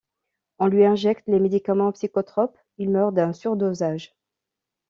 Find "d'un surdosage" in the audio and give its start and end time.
3.13-4.15